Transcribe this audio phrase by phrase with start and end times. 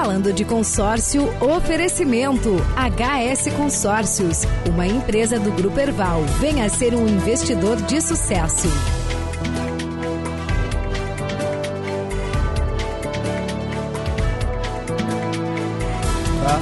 [0.00, 6.22] Falando de consórcio, oferecimento HS Consórcios, uma empresa do Grupo Erval.
[6.38, 8.68] Venha ser um investidor de sucesso.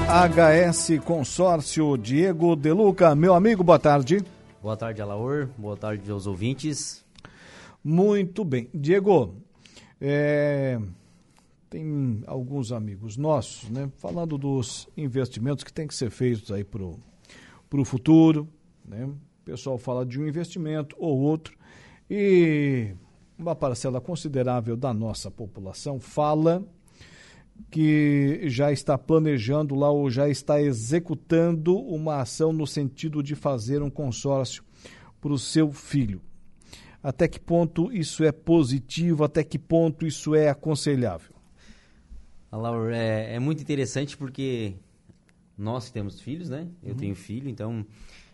[0.08, 4.24] A HS Consórcio Diego Deluca, meu amigo, boa tarde.
[4.62, 5.50] Boa tarde, Alaor.
[5.58, 7.04] Boa tarde aos ouvintes.
[7.84, 8.70] Muito bem.
[8.72, 9.34] Diego,
[10.00, 10.78] é,
[11.68, 16.82] tem alguns amigos nossos, né, falando dos investimentos que tem que ser feitos aí para
[16.82, 18.48] o futuro,
[18.84, 19.04] né?
[19.04, 21.56] O pessoal fala de um investimento ou outro
[22.10, 22.94] e
[23.38, 26.66] uma parcela considerável da nossa população fala
[27.70, 33.82] que já está planejando lá ou já está executando uma ação no sentido de fazer
[33.82, 34.64] um consórcio
[35.20, 36.20] para o seu filho.
[37.02, 39.22] Até que ponto isso é positivo?
[39.22, 41.35] Até que ponto isso é aconselhável?
[42.56, 44.74] Laura, é, é, muito interessante porque
[45.56, 46.68] nós temos filhos, né?
[46.82, 46.96] Eu uhum.
[46.96, 47.86] tenho filho, então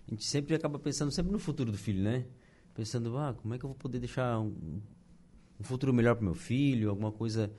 [0.07, 2.25] a gente sempre acaba pensando sempre no futuro do filho, né?
[2.75, 4.81] Pensando, ah, como é que eu vou poder deixar um,
[5.61, 7.51] um futuro melhor para meu filho, alguma coisa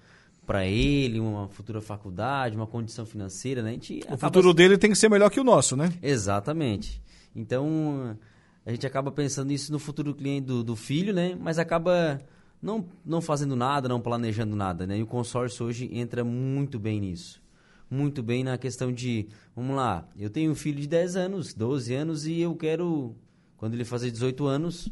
[0.46, 3.70] para ele, uma futura faculdade, uma condição financeira, né?
[3.70, 5.94] A gente o futuro dele tem que ser melhor que o nosso, né?
[6.02, 7.02] Exatamente.
[7.36, 8.18] Então
[8.66, 11.38] a gente acaba pensando isso no futuro cliente do, do filho, né?
[11.40, 12.20] Mas acaba
[12.64, 14.98] não, não fazendo nada, não planejando nada, né?
[14.98, 17.44] E o consórcio hoje entra muito bem nisso.
[17.90, 21.94] Muito bem na questão de, vamos lá, eu tenho um filho de 10 anos, 12
[21.94, 23.14] anos e eu quero,
[23.58, 24.90] quando ele fazer 18 anos,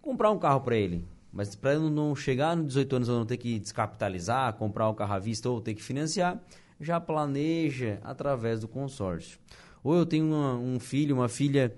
[0.00, 1.04] comprar um carro para ele.
[1.32, 4.94] Mas para eu não chegar nos 18 anos eu não ter que descapitalizar, comprar o
[4.94, 6.40] carro à vista ou ter que financiar,
[6.80, 9.38] já planeja através do consórcio.
[9.82, 11.74] Ou eu tenho uma, um filho, uma filha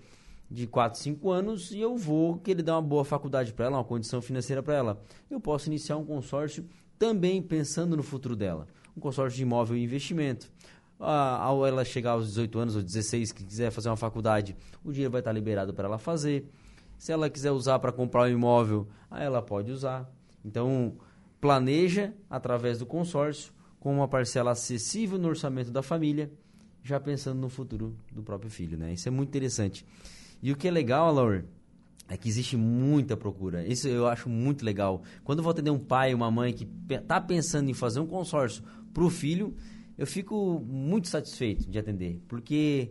[0.51, 3.85] de 4, 5 anos e eu vou querer dar uma boa faculdade para ela, uma
[3.85, 5.03] condição financeira para ela.
[5.31, 6.65] Eu posso iniciar um consórcio
[6.99, 8.67] também pensando no futuro dela.
[8.97, 10.51] Um consórcio de imóvel e investimento.
[10.99, 15.13] Ao ela chegar aos 18 anos ou 16, que quiser fazer uma faculdade, o dinheiro
[15.13, 16.49] vai estar liberado para ela fazer.
[16.97, 20.11] Se ela quiser usar para comprar um imóvel, aí ela pode usar.
[20.43, 20.97] Então,
[21.39, 26.33] planeja através do consórcio com uma parcela acessível no orçamento da família,
[26.83, 28.95] já pensando no futuro do próprio filho, né?
[28.95, 29.85] Isso é muito interessante.
[30.43, 31.45] E o que é legal, Laura,
[32.09, 33.67] é que existe muita procura.
[33.67, 35.03] Isso eu acho muito legal.
[35.25, 38.63] Quando eu vou atender um pai, uma mãe que está pensando em fazer um consórcio
[38.93, 39.55] para o filho,
[39.99, 42.21] eu fico muito satisfeito de atender.
[42.29, 42.91] Porque,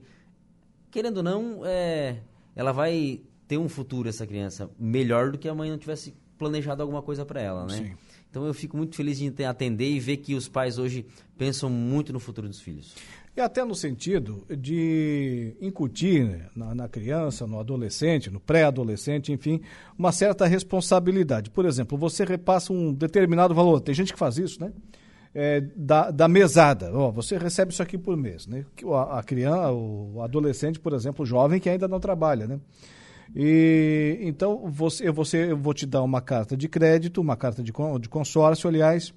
[0.92, 2.20] querendo ou não, é,
[2.56, 6.82] ela vai ter um futuro, essa criança, melhor do que a mãe não tivesse planejado
[6.82, 7.78] alguma coisa para ela, né?
[7.78, 7.94] Sim.
[8.30, 11.06] Então eu fico muito feliz de atender e ver que os pais hoje
[11.38, 12.94] pensam muito no futuro dos filhos.
[13.36, 19.60] E até no sentido de incutir né, na, na, criança, no adolescente, no pré-adolescente, enfim,
[19.98, 21.50] uma certa responsabilidade.
[21.50, 24.72] Por exemplo, você repassa um determinado valor, tem gente que faz isso, né?
[25.38, 26.90] É, da, da mesada.
[26.98, 28.48] Oh, você recebe isso aqui por mês.
[28.48, 28.64] Né?
[28.94, 32.58] A, a criança, o adolescente, por exemplo, o jovem que ainda não trabalha, né?
[33.36, 37.74] E, então, você, você, eu vou te dar uma carta de crédito, uma carta de,
[38.00, 39.14] de consórcio, aliás,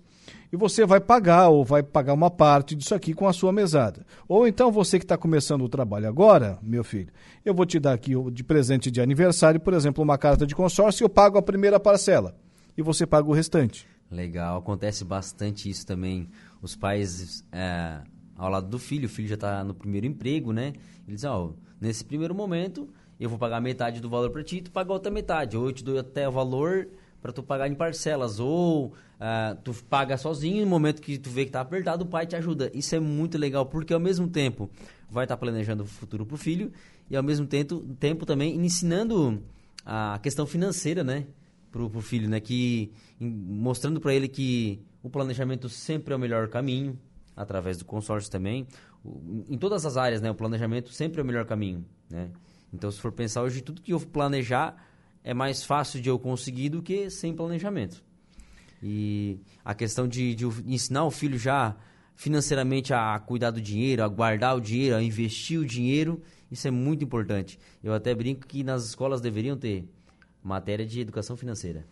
[0.53, 4.05] e você vai pagar ou vai pagar uma parte disso aqui com a sua mesada.
[4.29, 7.13] Ou então você que está começando o trabalho agora, meu filho,
[7.45, 11.05] eu vou te dar aqui de presente de aniversário, por exemplo, uma carta de consórcio
[11.05, 12.35] eu pago a primeira parcela
[12.77, 13.87] e você paga o restante.
[14.11, 16.29] Legal, acontece bastante isso também.
[16.63, 18.01] Os pais é,
[18.37, 20.73] ao lado do filho, o filho já está no primeiro emprego, né?
[21.07, 22.89] Eles, ó, nesse primeiro momento
[23.21, 25.57] eu vou pagar metade do valor para ti, tu paga outra metade.
[25.57, 26.89] Ou eu te dou até o valor
[27.21, 28.41] para tu pagar em parcelas.
[28.41, 32.27] Ou uh, tu paga sozinho no momento que tu vê que tá apertado, o pai
[32.27, 32.71] te ajuda.
[32.75, 34.71] Isso é muito legal, porque ao mesmo tempo
[35.11, 36.73] vai estar tá planejando o futuro pro filho
[37.11, 39.43] e ao mesmo tempo, tempo também ensinando
[39.85, 41.27] a questão financeira, né?
[41.71, 42.41] Pro, pro filho, né?
[42.41, 46.99] Que, mostrando para ele que o planejamento sempre é o melhor caminho,
[47.37, 48.67] através do consórcio também.
[49.49, 50.31] Em todas as áreas, né?
[50.31, 52.31] O planejamento sempre é o melhor caminho, né?
[52.73, 54.77] Então, se for pensar hoje, tudo que eu planejar
[55.23, 58.03] é mais fácil de eu conseguir do que sem planejamento.
[58.83, 61.77] E a questão de, de ensinar o filho já
[62.15, 66.21] financeiramente a cuidar do dinheiro, a guardar o dinheiro, a investir o dinheiro,
[66.51, 67.59] isso é muito importante.
[67.83, 69.89] Eu até brinco que nas escolas deveriam ter
[70.43, 71.87] matéria de educação financeira.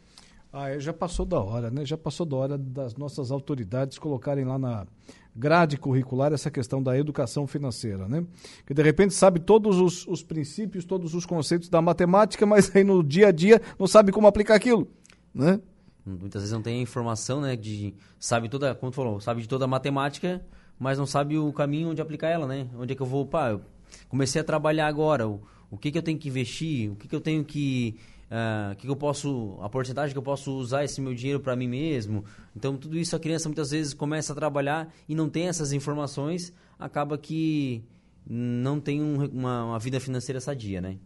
[0.58, 1.84] Ah, já passou da hora, né?
[1.84, 4.86] Já passou da hora das nossas autoridades colocarem lá na
[5.34, 8.24] grade curricular essa questão da educação financeira, né?
[8.66, 12.82] Que de repente sabe todos os, os princípios, todos os conceitos da matemática, mas aí
[12.82, 14.88] no dia a dia não sabe como aplicar aquilo,
[15.34, 15.60] né?
[16.06, 17.54] Muitas vezes não tem informação, né?
[17.54, 20.42] De sabe toda, como tu falou, sabe de toda a matemática,
[20.78, 22.66] mas não sabe o caminho onde aplicar ela, né?
[22.78, 23.60] Onde é que eu vou, pá, eu
[24.08, 25.38] comecei a trabalhar agora, o,
[25.70, 27.98] o que que eu tenho que investir, o que que eu tenho que
[28.30, 31.56] uh, que, que eu posso, a porcentagem que eu posso usar esse meu dinheiro para
[31.56, 32.24] mim mesmo.
[32.54, 36.52] Então, tudo isso a criança muitas vezes começa a trabalhar e não tem essas informações,
[36.78, 37.84] acaba que
[38.28, 40.96] não tem um, uma, uma, vida financeira sadia, né?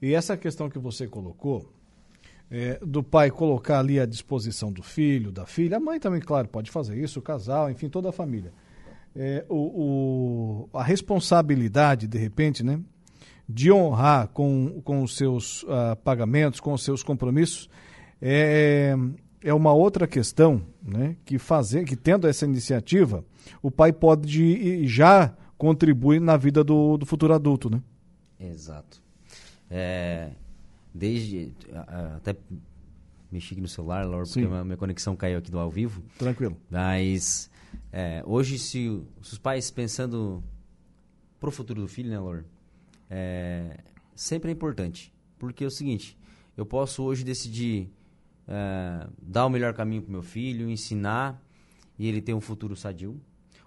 [0.00, 1.72] E essa questão que você colocou,
[2.50, 6.46] é, do pai colocar ali à disposição do filho, da filha, a mãe também, claro,
[6.48, 8.52] pode fazer isso, o casal, enfim, toda a família.
[9.16, 12.80] É, o, o, a responsabilidade, de repente, né,
[13.48, 17.68] de honrar com, com os seus uh, pagamentos, com os seus compromissos,
[18.20, 18.96] é,
[19.42, 23.24] é uma outra questão, né, que fazer, que tendo essa iniciativa,
[23.62, 27.82] o pai pode já contribuir na vida do, do futuro adulto, né?
[28.40, 29.02] Exato.
[29.70, 30.30] É,
[30.92, 31.52] desde
[32.16, 32.36] até
[33.30, 36.02] mexi aqui no celular, Laura, porque a minha conexão caiu aqui do ao vivo.
[36.18, 36.56] Tranquilo.
[36.70, 37.50] Mas
[37.92, 40.42] é, hoje, se, se, os pais pensando
[41.40, 42.44] pro futuro do filho, né, Laura?
[43.16, 43.78] É,
[44.16, 45.12] sempre é importante.
[45.38, 46.18] Porque é o seguinte,
[46.56, 47.88] eu posso hoje decidir
[48.48, 51.40] é, dar o melhor caminho pro meu filho, ensinar
[51.96, 53.20] e ele ter um futuro sadio.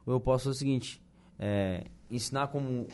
[0.06, 1.02] Ou eu posso fazer o seguinte,
[1.40, 2.88] é, ensinar como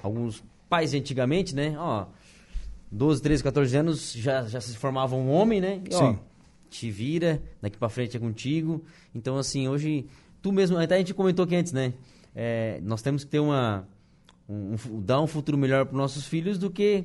[0.00, 1.76] alguns pais antigamente, né?
[1.76, 2.06] Ó,
[2.92, 5.82] 12, 13, 14 anos já, já se formava um homem, né?
[5.90, 6.14] E, ó,
[6.70, 8.84] te vira, daqui para frente é contigo.
[9.14, 10.06] Então, assim, hoje,
[10.40, 11.94] tu mesmo, até a gente comentou aqui antes, né?
[12.34, 13.88] É, nós temos que ter uma.
[14.48, 17.04] Um, um, dar um futuro melhor para nossos filhos do que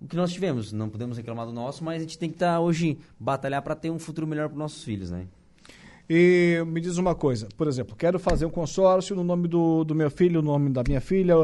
[0.00, 0.72] o que nós tivemos.
[0.72, 3.74] Não podemos reclamar do nosso, mas a gente tem que estar tá, hoje batalhar para
[3.74, 5.26] ter um futuro melhor para nossos filhos, né?
[6.08, 9.94] E me diz uma coisa, por exemplo, quero fazer um consórcio no nome do, do
[9.94, 11.34] meu filho, no nome da minha filha,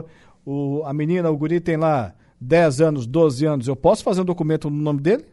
[0.46, 4.24] o, a menina, o guri tem lá 10 anos, 12 anos, eu posso fazer um
[4.24, 5.24] documento no nome dele,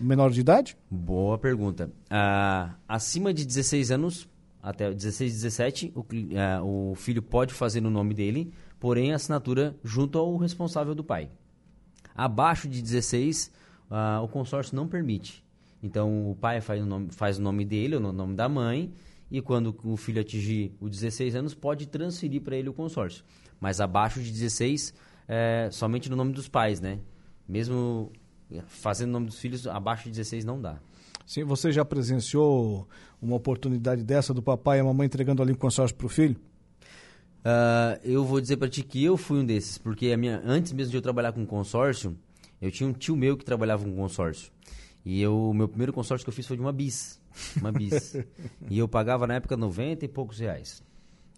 [0.00, 0.78] menor de idade?
[0.90, 1.90] Boa pergunta.
[2.08, 4.28] Ah, acima de 16 anos,
[4.62, 6.04] até 16, 17, o,
[6.36, 8.50] ah, o filho pode fazer no nome dele,
[8.80, 11.30] porém a assinatura junto ao responsável do pai.
[12.14, 13.52] Abaixo de 16,
[13.90, 15.44] ah, o consórcio não permite.
[15.82, 18.92] Então o pai faz o nome, faz o nome dele, o nome da mãe,
[19.30, 23.24] e quando o filho atingir os 16 anos, pode transferir para ele o consórcio.
[23.60, 24.92] Mas abaixo de 16,
[25.28, 26.98] é, somente no nome dos pais, né?
[27.48, 28.10] Mesmo
[28.66, 30.80] fazendo o nome dos filhos, abaixo de 16 não dá.
[31.24, 32.88] Sim, você já presenciou
[33.22, 36.36] uma oportunidade dessa do papai e a mamãe entregando ali um consórcio para o filho?
[37.40, 40.72] Uh, eu vou dizer para ti que eu fui um desses, porque a minha, antes
[40.72, 42.16] mesmo de eu trabalhar com consórcio,
[42.60, 44.52] eu tinha um tio meu que trabalhava com consórcio.
[45.04, 47.18] E o meu primeiro consórcio que eu fiz foi de uma bis.
[47.56, 48.14] Uma bis.
[48.68, 50.82] e eu pagava na época 90 e poucos reais.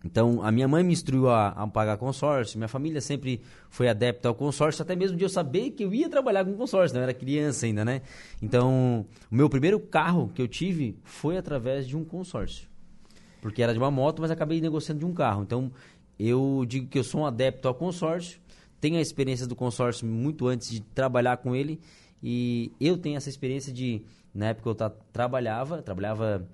[0.04, 3.40] Então, a minha mãe me instruiu a, a, pagar consórcio, minha família sempre
[3.70, 6.94] foi adepta ao consórcio, até mesmo de eu saber que eu ia trabalhar com consórcio,
[6.94, 7.04] não né?
[7.10, 8.02] era criança ainda, né?
[8.42, 12.71] Então, o meu primeiro carro que eu tive foi através de um consórcio.
[13.42, 15.42] Porque era de uma moto, mas acabei negociando de um carro.
[15.42, 15.70] Então,
[16.18, 18.40] eu digo que eu sou um adepto ao consórcio,
[18.80, 21.80] tenho a experiência do consórcio muito antes de trabalhar com ele,
[22.22, 24.02] e eu tenho essa experiência de,
[24.32, 26.48] na época eu trabalhava, trabalhava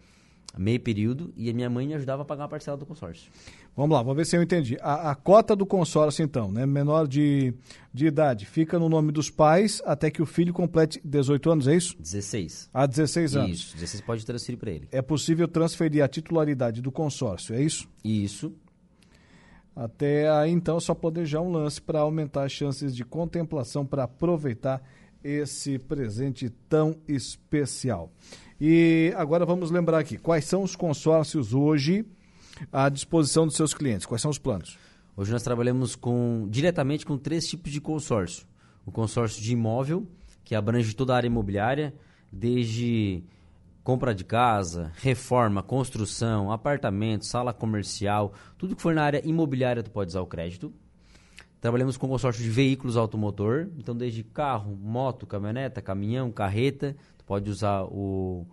[0.58, 3.30] meio período e a minha mãe me ajudava a pagar uma parcela do consórcio.
[3.76, 4.76] Vamos lá, vamos ver se eu entendi.
[4.80, 7.54] A, a, cota do consórcio, então, né, menor de,
[7.94, 11.76] de idade, fica no nome dos pais até que o filho complete 18 anos, é
[11.76, 11.96] isso?
[11.98, 12.70] 16.
[12.74, 13.58] Há 16 anos.
[13.58, 14.88] Isso, 16 pode transferir para ele.
[14.90, 17.88] É possível transferir a titularidade do consórcio, é isso?
[18.04, 18.52] Isso.
[19.76, 24.82] Até aí, então, só planejar um lance para aumentar as chances de contemplação para aproveitar
[25.22, 28.10] esse presente tão especial.
[28.60, 32.04] E agora vamos lembrar aqui, quais são os consórcios hoje
[32.72, 34.04] à disposição dos seus clientes?
[34.04, 34.76] Quais são os planos?
[35.16, 38.44] Hoje nós trabalhamos com, diretamente com três tipos de consórcio.
[38.84, 40.08] O consórcio de imóvel,
[40.42, 41.94] que abrange toda a área imobiliária,
[42.32, 43.22] desde
[43.84, 49.90] compra de casa, reforma, construção, apartamento, sala comercial, tudo que for na área imobiliária tu
[49.92, 50.74] pode usar o crédito.
[51.60, 56.96] Trabalhamos com consórcio de veículos automotor, então desde carro, moto, caminhoneta, caminhão, carreta,
[57.28, 58.46] pode usar o,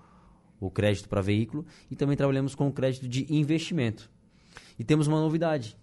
[0.65, 4.09] o crédito para veículo e também trabalhamos com o crédito de investimento.
[4.77, 5.77] E temos uma novidade.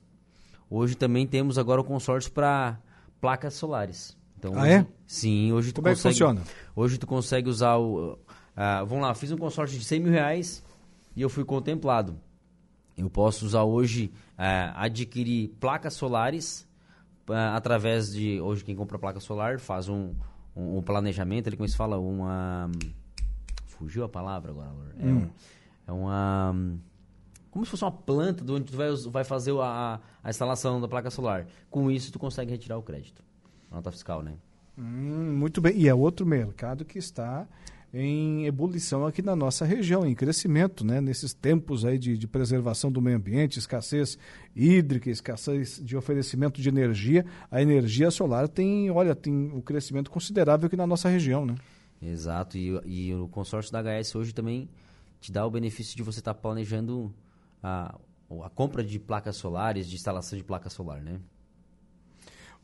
[0.69, 2.79] Hoje também temos agora o consórcio para
[3.21, 4.17] placas solares.
[4.39, 4.87] Então, ah, é?
[5.07, 6.43] Sim, hoje Como tu consegue, é que funciona?
[6.75, 8.15] Hoje tu consegue usar o.
[8.15, 10.65] Uh, vamos lá, fiz um consórcio de 100 mil reais
[11.15, 12.19] e eu fui contemplado.
[12.97, 16.69] Eu posso usar hoje, uh, adquirir placas solares
[17.29, 18.41] uh, através de.
[18.41, 20.15] Hoje, quem compra placa solar faz um,
[20.57, 22.71] um, um planejamento, ele como se fala, uma
[23.83, 25.29] fugiu a palavra agora, é, hum.
[25.89, 26.55] é uma
[27.51, 30.89] como se fosse uma planta de onde tu vai, vai fazer a, a instalação da
[30.89, 31.47] placa solar.
[31.69, 33.23] Com isso tu consegue retirar o crédito.
[33.71, 34.37] Nota fiscal, né?
[34.79, 35.77] Hum, muito bem.
[35.77, 37.47] E é outro mercado que está
[37.93, 40.99] em ebulição aqui na nossa região, em crescimento, né?
[40.99, 44.17] Nesses tempos aí de, de preservação do meio ambiente, escassez
[44.57, 50.69] hídrica, escassez de oferecimento de energia, a energia solar tem, olha, tem um crescimento considerável
[50.69, 51.55] aqui na nossa região, né?
[52.03, 54.69] Exato, e, e o consórcio da HS hoje também
[55.21, 57.15] te dá o benefício de você estar tá planejando
[57.63, 57.97] a,
[58.45, 61.21] a compra de placas solares, de instalação de placa solar, né?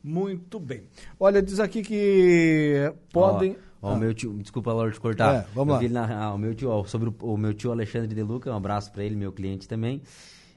[0.02, 0.84] Muito bem.
[1.18, 3.56] Olha, diz aqui que podem.
[3.80, 3.94] Ó, ó, ah.
[3.94, 5.34] o meu tio, desculpa, Laura, te cortar.
[5.34, 6.06] É, vamos eu lá.
[6.06, 8.56] Na, ah, o meu tio, ó, sobre o, o, meu tio Alexandre De Luca, um
[8.56, 10.02] abraço para ele, meu cliente também.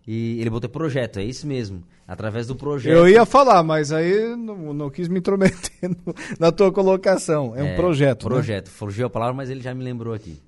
[0.07, 1.83] E ele botou projeto, é isso mesmo.
[2.07, 2.93] Através do projeto.
[2.93, 7.55] Eu ia falar, mas aí não, não quis me intrometer no, na tua colocação.
[7.55, 8.27] É, é um projeto.
[8.27, 8.67] Projeto.
[8.67, 8.73] Né?
[8.73, 10.41] Fugiu a palavra, mas ele já me lembrou aqui.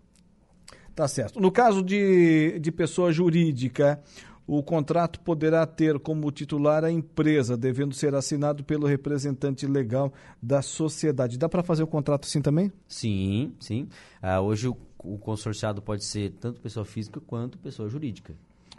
[0.95, 1.39] Tá certo.
[1.39, 4.00] No caso de, de pessoa jurídica,
[4.45, 10.62] o contrato poderá ter como titular a empresa, devendo ser assinado pelo representante legal da
[10.62, 11.38] sociedade.
[11.38, 12.72] Dá para fazer o contrato assim também?
[12.88, 13.88] Sim, sim.
[14.22, 18.33] Ah, hoje o, o consorciado pode ser tanto pessoa física quanto pessoa jurídica.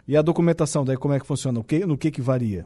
[0.07, 1.59] E a documentação, daí como é que funciona?
[1.59, 2.65] O que, no que, que varia?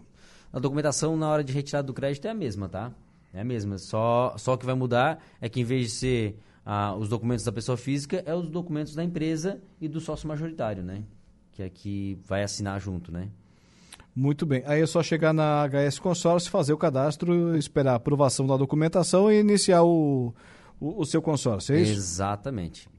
[0.52, 2.92] A documentação na hora de retirada do crédito é a mesma, tá?
[3.34, 3.78] É a mesma.
[3.78, 7.52] Só, só que vai mudar é que em vez de ser ah, os documentos da
[7.52, 11.04] pessoa física é os documentos da empresa e do sócio majoritário, né?
[11.52, 13.30] Que é que vai assinar junto, né?
[14.16, 14.64] Muito bem.
[14.66, 19.32] Aí é só chegar na HS Consórcio, fazer o cadastro, esperar a aprovação da documentação
[19.32, 20.34] e iniciar o,
[20.80, 21.94] o, o seu consórcio, é isso?
[21.94, 22.90] Exatamente.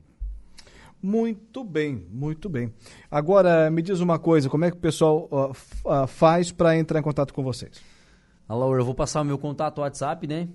[1.03, 2.73] Muito bem, muito bem.
[3.11, 7.01] Agora, me diz uma coisa, como é que o pessoal uh, uh, faz para entrar
[7.01, 7.81] em contato com vocês?
[8.47, 10.49] Alô, eu vou passar o meu contato WhatsApp, né?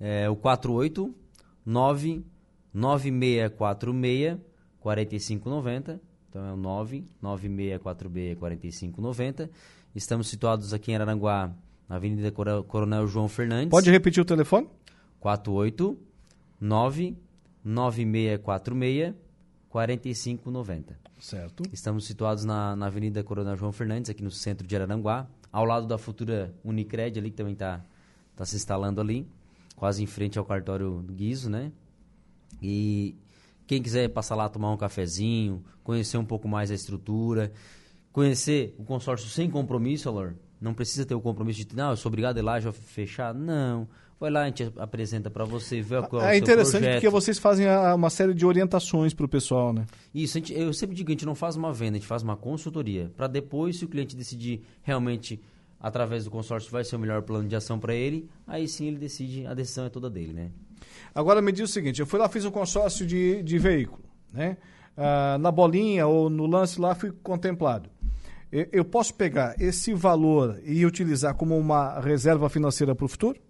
[0.00, 2.24] É o 489
[2.72, 4.38] 9646
[4.80, 6.00] 4590.
[6.28, 9.50] Então é o 99646 4590.
[9.94, 11.52] Estamos situados aqui em Araranguá,
[11.86, 13.68] na Avenida Coronel João Fernandes.
[13.68, 14.66] Pode repetir o telefone?
[15.20, 17.16] 489
[17.62, 19.14] 9646
[19.72, 20.98] 4590.
[21.18, 21.62] Certo.
[21.72, 25.86] Estamos situados na, na Avenida Coronel João Fernandes, aqui no centro de Araranguá, ao lado
[25.86, 27.82] da futura Unicred ali, que também está
[28.36, 29.26] tá se instalando ali,
[29.74, 31.72] quase em frente ao cartório do Guizo, né?
[32.60, 33.16] E
[33.66, 37.50] quem quiser passar lá tomar um cafezinho, conhecer um pouco mais a estrutura,
[38.12, 42.10] conhecer o consórcio sem compromisso, Alor, não precisa ter o compromisso de, não, eu sou
[42.10, 43.32] obrigado a ir lá já fechar.
[43.32, 43.88] Não.
[44.22, 47.66] Vai lá, a gente apresenta para você, vê qual é, é interessante porque vocês fazem
[47.92, 49.84] uma série de orientações para o pessoal, né?
[50.14, 52.36] Isso, gente, eu sempre digo a gente não faz uma venda, a gente faz uma
[52.36, 53.10] consultoria.
[53.16, 55.42] Para depois, se o cliente decidir realmente
[55.80, 58.96] através do consórcio vai ser o melhor plano de ação para ele, aí sim ele
[58.96, 60.52] decide, a decisão é toda dele, né?
[61.12, 64.56] Agora me diz o seguinte, eu fui lá, fiz um consórcio de, de veículo, né?
[64.96, 67.90] Ah, na bolinha ou no lance lá fui contemplado.
[68.52, 73.40] Eu posso pegar esse valor e utilizar como uma reserva financeira para o futuro?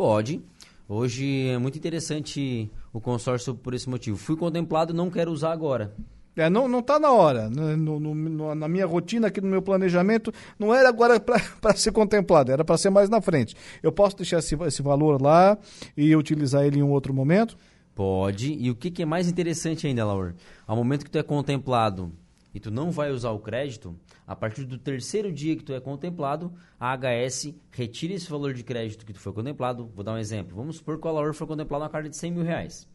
[0.00, 0.40] Pode.
[0.88, 4.16] Hoje é muito interessante o consórcio por esse motivo.
[4.16, 5.94] Fui contemplado, não quero usar agora.
[6.34, 7.50] É, não está na hora.
[7.50, 7.76] Né?
[7.76, 11.92] No, no, no, na minha rotina, aqui no meu planejamento, não era agora para ser
[11.92, 13.54] contemplado, era para ser mais na frente.
[13.82, 15.58] Eu posso deixar esse, esse, valor lá
[15.94, 17.54] e utilizar ele em um outro momento?
[17.94, 18.54] Pode.
[18.54, 20.34] E o que, que é mais interessante ainda, Laura?
[20.66, 22.10] Ao momento que tu é contemplado
[22.54, 25.80] e tu não vai usar o crédito, a partir do terceiro dia que tu é
[25.80, 29.90] contemplado, a HS retira esse valor de crédito que tu foi contemplado.
[29.94, 30.56] Vou dar um exemplo.
[30.56, 32.88] Vamos supor que o valor foi contemplado na carta de 100 mil reais.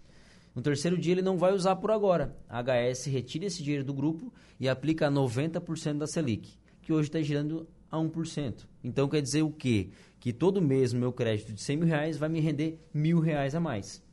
[0.54, 2.36] No terceiro dia ele não vai usar por agora.
[2.48, 7.22] A HS retira esse dinheiro do grupo e aplica 90% da Selic, que hoje está
[7.22, 8.66] girando a 1%.
[8.84, 9.90] Então quer dizer o quê?
[10.20, 13.60] Que todo mês meu crédito de 100 mil reais vai me render mil reais a
[13.60, 14.05] mais.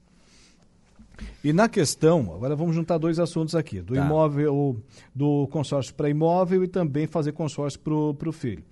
[1.43, 4.05] E na questão, agora vamos juntar dois assuntos aqui, do tá.
[4.05, 4.77] imóvel,
[5.15, 8.63] do consórcio para imóvel e também fazer consórcio para o filho.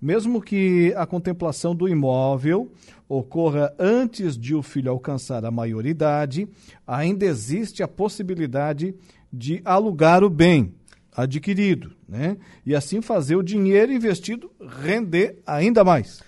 [0.00, 2.70] Mesmo que a contemplação do imóvel
[3.08, 6.48] ocorra antes de o filho alcançar a maioridade,
[6.86, 8.94] ainda existe a possibilidade
[9.32, 10.74] de alugar o bem
[11.16, 12.36] adquirido, né?
[12.64, 14.50] E assim fazer o dinheiro investido
[14.82, 16.20] render ainda mais.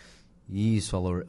[0.51, 1.27] Isso, Alor.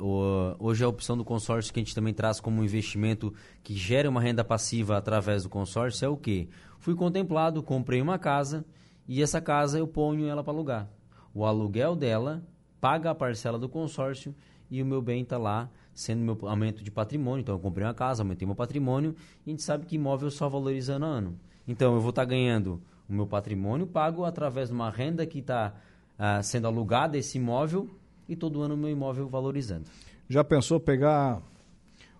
[0.57, 4.21] Hoje a opção do consórcio que a gente também traz como investimento que gera uma
[4.21, 6.47] renda passiva através do consórcio é o quê?
[6.79, 8.63] Fui contemplado, comprei uma casa
[9.05, 10.89] e essa casa eu ponho ela para alugar.
[11.33, 12.41] O aluguel dela
[12.79, 14.33] paga a parcela do consórcio
[14.71, 17.41] e o meu bem está lá sendo meu aumento de patrimônio.
[17.41, 19.13] Então eu comprei uma casa, aumentei meu patrimônio
[19.45, 21.39] e a gente sabe que imóvel só valoriza ano a ano.
[21.67, 25.39] Então eu vou estar tá ganhando o meu patrimônio pago através de uma renda que
[25.39, 25.73] está
[26.17, 27.89] ah, sendo alugada esse imóvel
[28.29, 29.85] e todo ano o meu imóvel valorizando.
[30.29, 31.41] Já pensou pegar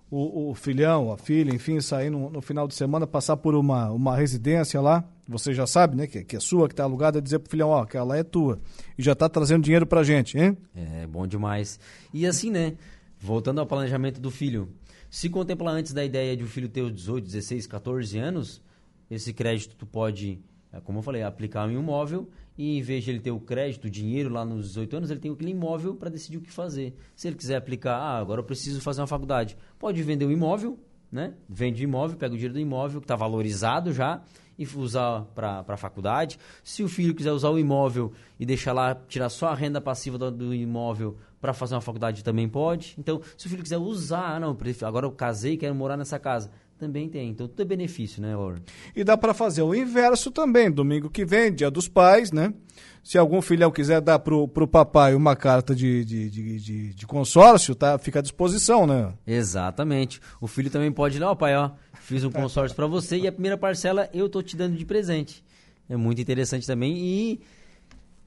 [0.10, 3.92] o, o filhão, a filha, enfim, sair no, no, final de semana, passar por uma,
[3.92, 7.40] uma residência lá, você já sabe, né, que, que é sua, que está alugada, dizer
[7.40, 8.60] pro filhão, ó, que ela é tua,
[8.98, 10.58] e já está trazendo dinheiro pra gente, hein?
[10.76, 11.80] É, bom demais.
[12.12, 12.74] E assim, né,
[13.20, 14.70] voltando ao planejamento do filho,
[15.10, 18.62] se contemplar antes da ideia de o filho ter os 18, 16, 14 anos,
[19.12, 20.49] esse crédito tu pode, é,
[20.84, 23.86] como eu falei, aplicar em um imóvel e em vez de ele ter o crédito,
[23.86, 26.96] o dinheiro lá nos 18 anos, ele tem aquele imóvel para decidir o que fazer.
[27.16, 30.78] Se ele quiser aplicar, ah, agora eu preciso fazer uma faculdade, pode vender o imóvel
[31.12, 31.34] né?
[31.48, 34.22] Vende o imóvel, pega o dinheiro do imóvel que está valorizado já
[34.58, 36.38] e usar para a faculdade.
[36.64, 40.18] Se o filho quiser usar o imóvel e deixar lá, tirar só a renda passiva
[40.18, 42.94] do, do imóvel para fazer uma faculdade também pode.
[42.98, 46.52] Então, se o filho quiser usar, ah, não, agora eu casei, quero morar nessa casa,
[46.80, 47.30] também tem.
[47.30, 48.62] Então, tudo é benefício, né, Laura?
[48.96, 52.54] E dá para fazer o inverso também, domingo que vem, dia dos pais, né?
[53.04, 57.08] Se algum filhão quiser dar pro, pro papai uma carta de, de, de, de, de
[57.08, 57.98] consórcio, tá?
[57.98, 59.14] Fica à disposição, né?
[59.28, 60.22] Exatamente.
[60.40, 61.72] O filho também pode ir lá, ó, pai, ó,
[62.02, 65.44] fiz um consórcio para você e a primeira parcela eu tô te dando de presente.
[65.90, 67.42] É muito interessante também e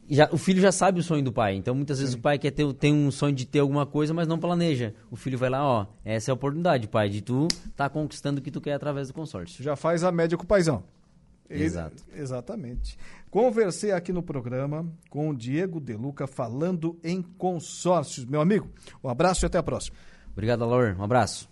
[0.08, 1.54] já, o filho já sabe o sonho do pai.
[1.54, 2.18] Então, muitas vezes Sim.
[2.18, 4.94] o pai quer ter, tem um sonho de ter alguma coisa, mas não planeja.
[5.10, 8.42] O filho vai lá, ó, essa é a oportunidade, pai, de tu tá conquistando o
[8.42, 9.62] que tu quer através do consórcio.
[9.62, 10.82] Já faz a média com o paizão.
[11.48, 12.02] Exato.
[12.14, 12.98] exatamente.
[13.30, 18.24] Conversei aqui no programa com o Diego Deluca falando em consórcios.
[18.24, 18.70] Meu amigo,
[19.04, 19.96] um abraço e até a próxima.
[20.32, 20.96] Obrigado, Laura.
[20.98, 21.51] Um abraço.